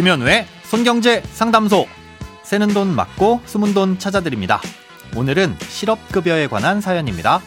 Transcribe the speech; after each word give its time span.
김현우의 0.00 0.46
손경제 0.62 1.20
상담소. 1.34 1.86
새는 2.42 2.68
돈 2.68 2.88
막고 2.96 3.42
숨은 3.44 3.74
돈 3.74 3.98
찾아드립니다. 3.98 4.58
오늘은 5.14 5.54
실업급여에 5.60 6.46
관한 6.46 6.80
사연입니다. 6.80 7.42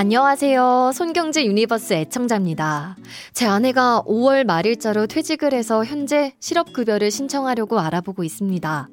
안녕하세요. 0.00 0.92
손경제 0.94 1.44
유니버스 1.44 1.92
애청자입니다. 1.92 2.96
제 3.34 3.44
아내가 3.44 4.02
5월 4.06 4.44
말일자로 4.44 5.06
퇴직을 5.06 5.52
해서 5.52 5.84
현재 5.84 6.34
실업급여를 6.40 7.10
신청하려고 7.10 7.78
알아보고 7.78 8.24
있습니다. 8.24 8.88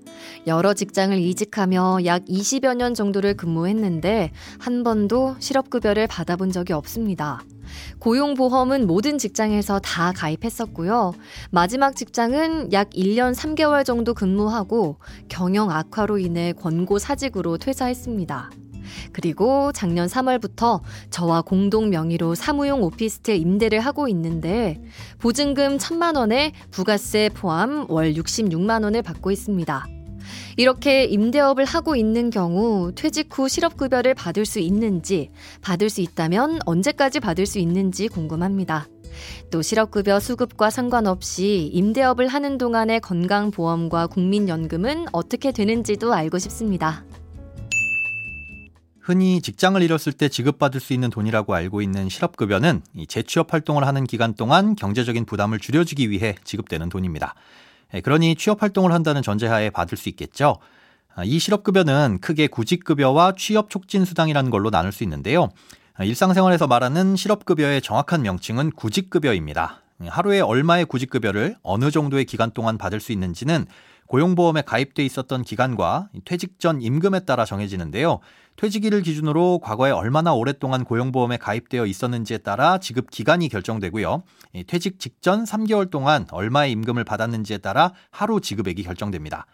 여러 0.48 0.74
직장을 0.74 1.18
이직하며 1.18 2.00
약 2.04 2.26
20여 2.26 2.76
년 2.76 2.94
정도를 2.94 3.38
근무했는데 3.38 4.34
한 4.60 4.84
번도 4.84 5.38
실업급여를 5.40 6.08
받아본 6.08 6.52
적이 6.52 6.74
없습니다. 6.74 7.40
고용보험은 8.00 8.86
모든 8.86 9.18
직장에서 9.18 9.80
다 9.80 10.12
가입했었고요. 10.12 11.14
마지막 11.52 11.96
직장은 11.96 12.74
약 12.74 12.90
1년 12.90 13.34
3개월 13.34 13.86
정도 13.86 14.14
근무하고 14.14 14.98
경영 15.30 15.72
악화로 15.72 16.18
인해 16.18 16.52
권고 16.52 17.00
사직으로 17.00 17.60
퇴사했습니다. 17.60 18.50
그리고 19.12 19.72
작년 19.72 20.08
3월부터 20.08 20.82
저와 21.10 21.42
공동 21.42 21.90
명의로 21.90 22.36
사무용 22.36 22.84
오피스텔 22.84 23.38
임대를 23.38 23.80
하고 23.80 24.08
있는데 24.08 24.82
보증금 25.20 25.78
1천만 25.78 26.18
원에 26.18 26.54
부가세 26.72 27.30
포함 27.34 27.90
월 27.90 28.14
66만 28.14 28.84
원을 28.84 29.02
받고 29.02 29.32
있습니다. 29.32 29.88
이렇게 30.58 31.06
임대업을 31.06 31.66
하고 31.66 31.96
있는 31.96 32.30
경우 32.30 32.92
퇴직 32.96 33.30
후 33.32 33.48
실업급여를 33.48 34.14
받을 34.14 34.46
수 34.46 34.60
있는지, 34.60 35.30
받을 35.62 35.90
수 35.90 36.02
있다면 36.02 36.60
언제까지 36.66 37.20
받을 37.20 37.46
수 37.46 37.60
있는지 37.60 38.08
궁금합니다. 38.08 38.88
또 39.52 39.62
실업급여 39.62 40.20
수급과 40.20 40.70
상관없이 40.70 41.70
임대업을 41.74 42.28
하는 42.28 42.58
동안의 42.58 43.00
건강보험과 43.02 44.08
국민연금은 44.08 45.06
어떻게 45.12 45.52
되는지도 45.52 46.14
알고 46.14 46.38
싶습니다. 46.40 47.04
흔히 49.08 49.42
직장을 49.42 49.82
잃었을 49.82 50.12
때 50.12 50.28
지급받을 50.28 50.82
수 50.82 50.92
있는 50.92 51.10
돈이라고 51.10 51.56
알고 51.56 51.82
있는 51.82 52.10
실업급여는 52.10 52.82
재취업 53.08 53.54
활동을 53.54 53.88
하는 53.88 54.04
기간 54.04 54.34
동안 54.34 54.76
경제적인 54.76 55.24
부담을 55.24 55.60
줄여주기 55.60 56.10
위해 56.10 56.36
지급되는 56.44 56.90
돈입니다. 56.90 57.34
예, 57.94 58.02
그러니 58.02 58.36
취업 58.36 58.62
활동을 58.62 58.92
한다는 58.92 59.22
전제하에 59.22 59.70
받을 59.70 59.98
수 59.98 60.10
있겠죠. 60.10 60.58
아, 61.16 61.24
이 61.24 61.40
실업급여는 61.40 62.18
크게 62.20 62.48
구직급여와 62.48 63.36
취업 63.38 63.70
촉진 63.70 64.04
수당이라는 64.04 64.52
걸로 64.52 64.72
나눌 64.72 64.92
수 64.92 65.06
있는데요. 65.06 65.48
아, 65.94 66.04
일상생활에서 66.04 66.68
말하는 66.68 67.16
실업급여의 67.16 67.82
정확한 67.82 68.24
명칭은 68.24 68.72
구직급여입니다. 68.72 69.84
예, 70.04 70.08
하루에 70.10 70.42
얼마의 70.42 70.84
구직급여를 70.84 71.56
어느 71.64 71.92
정도의 71.92 72.26
기간 72.26 72.52
동안 72.52 72.78
받을 72.78 73.00
수 73.00 73.14
있는지는 73.14 73.68
고용보험에 74.08 74.64
가입돼 74.64 75.06
있었던 75.06 75.44
기간과 75.44 76.10
퇴직 76.26 76.60
전 76.60 76.82
임금에 76.82 77.22
따라 77.22 77.46
정해지는데요. 77.46 78.20
퇴직일을 78.56 79.04
기준으로 79.04 79.60
과거에 79.60 79.92
얼마나 79.92 80.34
오랫동안 80.34 80.84
고용보험에 80.84 81.38
가입되어 81.38 81.86
있었는지에 81.86 82.40
따라 82.40 82.80
지급 82.80 83.12
기간이 83.12 83.50
결정되고요. 83.50 84.24
퇴직 84.66 85.00
직전 85.00 85.44
3개월 85.44 85.92
동안 85.92 86.26
얼마의 86.32 86.72
임금을 86.72 87.04
받았는지에 87.04 87.60
따라 87.60 87.94
하루 88.10 88.42
지급액이 88.42 88.82
결정됩니다. 88.84 89.46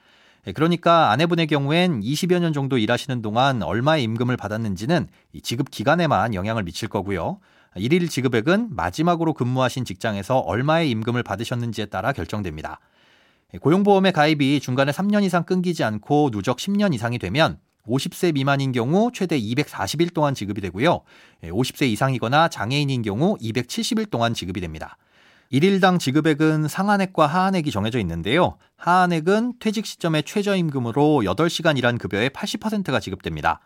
그러니까 0.56 1.12
아내분의 1.12 1.48
경우엔 1.48 2.02
20여 2.02 2.40
년 2.40 2.54
정도 2.54 2.78
일하시는 2.78 3.22
동안 3.22 3.64
얼마의 3.64 4.04
임금을 4.04 4.38
받았는지는 4.38 5.08
지급 5.42 5.72
기간에만 5.72 6.34
영향을 6.34 6.64
미칠 6.64 6.90
거고요. 6.90 7.40
일일 7.76 8.08
지급액은 8.08 8.76
마지막으로 8.76 9.34
근무하신 9.34 9.84
직장에서 9.86 10.40
얼마의 10.40 10.92
임금을 10.92 11.24
받으셨는지에 11.24 11.86
따라 11.88 12.12
결정됩니다. 12.12 12.80
고용보험의 13.60 14.12
가입이 14.14 14.60
중간에 14.60 14.92
3년 14.92 15.24
이상 15.24 15.44
끊기지 15.44 15.84
않고 15.84 16.32
누적 16.32 16.58
10년 16.58 16.94
이상이 16.94 17.20
되면 17.20 17.60
50세 17.88 18.34
미만인 18.34 18.72
경우 18.72 19.12
최대 19.14 19.40
240일 19.40 20.14
동안 20.14 20.34
지급이 20.34 20.62
되고요. 20.62 21.02
50세 21.44 21.88
이상이거나 21.92 22.48
장애인인 22.48 23.02
경우 23.04 23.38
270일 23.38 24.10
동안 24.10 24.34
지급이 24.34 24.62
됩니다. 24.62 24.98
1일당 25.52 26.00
지급액은 26.00 26.68
상한액과 26.68 27.28
하한액이 27.28 27.70
정해져 27.70 28.00
있는데요. 28.00 28.58
하한액은 28.78 29.54
퇴직 29.60 29.86
시점의 29.86 30.24
최저임금으로 30.24 31.22
8시간 31.24 31.78
일한 31.78 32.00
급여의 32.00 32.32
80%가 32.32 33.00
지급됩니다. 33.00 33.60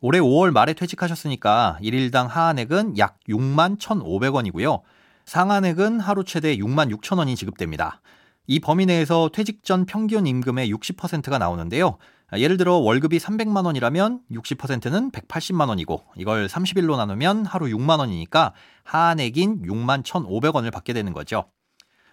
올해 0.00 0.20
5월 0.20 0.52
말에 0.52 0.74
퇴직하셨으니까 0.74 1.78
1일당 1.82 2.28
하한액은 2.28 2.98
약 2.98 3.18
6만 3.28 3.78
1,500원이고요. 3.78 4.82
상한액은 5.24 5.98
하루 5.98 6.24
최대 6.24 6.56
6만 6.56 6.94
6천 6.96 7.18
원이 7.18 7.34
지급됩니다. 7.34 8.00
이 8.46 8.58
범위 8.58 8.86
내에서 8.86 9.30
퇴직 9.32 9.64
전 9.64 9.86
평균 9.86 10.26
임금의 10.26 10.72
60%가 10.72 11.38
나오는데요. 11.38 11.98
예를 12.34 12.56
들어 12.56 12.76
월급이 12.76 13.18
300만 13.18 13.66
원이라면 13.66 14.20
60%는 14.30 15.10
180만 15.10 15.68
원이고 15.68 16.02
이걸 16.16 16.48
30일로 16.48 16.96
나누면 16.96 17.44
하루 17.44 17.66
6만 17.66 17.98
원이니까 17.98 18.52
하한액인 18.84 19.62
6만 19.62 20.02
1,500원을 20.02 20.72
받게 20.72 20.92
되는 20.92 21.12
거죠. 21.12 21.44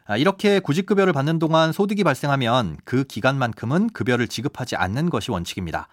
아, 0.06 0.18
이렇게 0.18 0.60
구직급여를 0.60 1.14
받는 1.14 1.40
동안 1.40 1.72
소득이 1.72 2.04
발생하면 2.04 2.78
그 2.84 3.04
기간만큼은 3.06 3.92
급여를 3.92 4.28
지급하지 4.28 4.76
않는 4.76 5.10
것이 5.10 5.32
원칙입니다. 5.32 5.88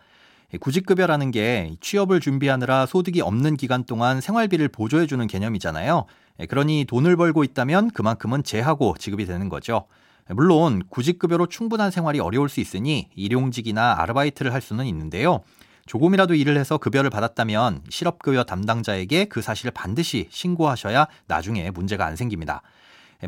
구직급여라는 0.61 1.31
게 1.31 1.77
취업을 1.81 2.21
준비하느라 2.21 2.87
소득이 2.87 3.21
없는 3.21 3.57
기간 3.57 3.85
동안 3.85 4.21
생활비를 4.21 4.69
보조해주는 4.69 5.27
개념이잖아요. 5.27 6.07
그러니 6.49 6.87
돈을 6.89 7.17
벌고 7.17 7.45
있다면 7.45 7.91
그만큼은 7.91 8.43
제하고 8.43 8.95
지급이 8.99 9.27
되는 9.27 9.49
거죠. 9.49 9.87
물론 10.28 10.82
구직급여로 10.91 11.47
충분한 11.47 11.91
생활이 11.91 12.19
어려울 12.19 12.48
수 12.48 12.60
있으니 12.60 13.09
일용직이나 13.14 13.97
아르바이트를 13.98 14.53
할 14.53 14.60
수는 14.60 14.87
있는데요. 14.87 15.42
조금이라도 15.87 16.34
일을 16.34 16.59
해서 16.59 16.78
급여를 16.78 17.10
받았다면 17.10 17.82
실업급여 17.88 18.42
담당자에게 18.44 19.26
그 19.26 19.41
사실을 19.41 19.70
반드시 19.70 20.26
신고하셔야 20.31 21.06
나중에 21.28 21.70
문제가 21.70 22.06
안 22.06 22.16
생깁니다. 22.16 22.62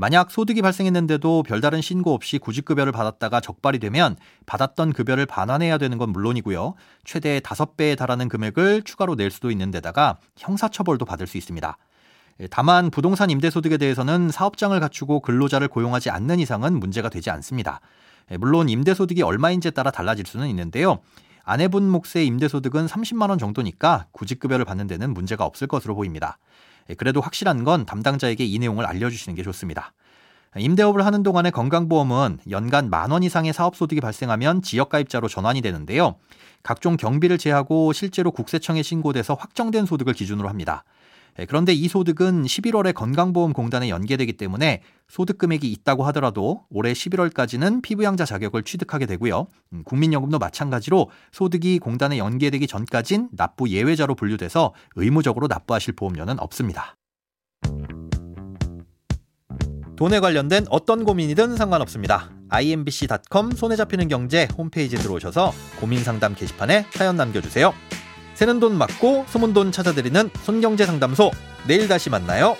만약 0.01 0.31
소득이 0.31 0.61
발생했는데도 0.61 1.45
별다른 1.45 1.81
신고 1.81 2.13
없이 2.13 2.39
구직급여를 2.39 2.93
받았다가 2.93 3.41
적발이 3.41 3.79
되면 3.79 4.17
받았던 4.45 4.93
급여를 4.93 5.25
반환해야 5.25 5.79
되는 5.79 5.97
건 5.97 6.11
물론이고요. 6.11 6.75
최대 7.05 7.41
5배에 7.41 7.97
달하는 7.97 8.29
금액을 8.29 8.83
추가로 8.83 9.15
낼 9.15 9.31
수도 9.31 9.51
있는 9.51 9.71
데다가 9.71 10.19
형사처벌도 10.37 11.07
받을 11.07 11.27
수 11.27 11.39
있습니다. 11.39 11.79
예, 12.41 12.47
다만 12.49 12.91
부동산 12.91 13.31
임대소득에 13.31 13.79
대해서는 13.79 14.31
사업장을 14.31 14.79
갖추고 14.79 15.21
근로자를 15.21 15.69
고용하지 15.69 16.11
않는 16.11 16.39
이상은 16.39 16.79
문제가 16.79 17.09
되지 17.09 17.31
않습니다. 17.31 17.81
예, 18.31 18.37
물론 18.37 18.69
임대소득이 18.69 19.23
얼마인지에 19.23 19.73
따라 19.73 19.91
달라질 19.91 20.27
수는 20.27 20.49
있는데요. 20.49 20.99
아내분 21.45 21.89
몫의 21.89 22.27
임대소득은 22.27 22.87
30만 22.87 23.31
원 23.31 23.39
정도니까 23.39 24.07
구직급여를 24.13 24.65
받는 24.65 24.87
데는 24.87 25.15
문제가 25.15 25.45
없을 25.45 25.67
것으로 25.67 25.95
보입니다. 25.95 26.39
예, 26.91 26.95
그래도 26.95 27.21
확실한 27.21 27.65
건 27.65 27.87
담당자에게 27.87 28.45
이 28.45 28.59
내용을 28.59 28.85
알려주시는 28.87 29.35
게 29.35 29.43
좋습니다. 29.43 29.93
임대업을 30.57 31.05
하는 31.05 31.23
동안의 31.23 31.53
건강보험은 31.53 32.39
연간 32.51 32.89
만 32.89 33.11
원 33.13 33.23
이상의 33.23 33.53
사업소득이 33.53 34.01
발생하면 34.01 34.63
지역가입자로 34.63 35.29
전환이 35.29 35.61
되는데요. 35.61 36.17
각종 36.63 36.97
경비를 36.97 37.39
제하고 37.39 37.93
실제로 37.93 38.31
국세청에 38.31 38.83
신고돼서 38.83 39.35
확정된 39.35 39.87
소득을 39.87 40.15
기준으로 40.15 40.49
합니다. 40.49 40.85
예, 41.39 41.47
그런데 41.47 41.73
이 41.73 41.89
소득은 41.89 42.45
11월에 42.45 42.93
건강보험공단에 42.95 43.89
연계되기 43.89 44.35
때문에 44.35 44.83
소득 45.09 45.39
금액이 45.39 45.71
있다고 45.71 46.05
하더라도 46.07 46.65
올해 46.69 46.93
11월까지는 46.93 47.83
피부양자 47.83 48.25
자격을 48.25 48.65
취득하게 48.65 49.07
되고요. 49.07 49.47
음, 49.73 49.83
국민연금도 49.85 50.39
마찬가지로 50.39 51.11
소득이 51.33 51.79
공단에 51.79 52.19
연계되기 52.19 52.67
전까진 52.67 53.29
납부 53.33 53.69
예외자로 53.69 54.15
분류돼서 54.15 54.75
의무적으로 54.97 55.47
납부하실 55.47 55.95
보험료는 55.95 56.41
없습니다. 56.41 56.97
돈에 59.97 60.21
관련된 60.21 60.67
어떤 60.71 61.05
고민이든 61.05 61.57
상관없습니다. 61.57 62.31
imbc.com 62.51 63.51
손에 63.53 63.75
잡히는 63.75 64.07
경제 64.09 64.47
홈페이지에 64.57 64.99
들어오셔서 64.99 65.53
고민 65.81 66.05
상담 66.05 66.35
게시판에 66.35 66.87
사연 66.93 67.17
남겨주세요. 67.17 67.75
새는 68.39 68.61
돈 68.61 68.79
맞고 68.79 69.25
숨은 69.27 69.53
돈 69.53 69.73
찾아드리는 69.73 70.31
손경제 70.45 70.87
상담소. 70.87 71.33
내일 71.67 71.89
다시 71.89 72.09
만나요. 72.09 72.57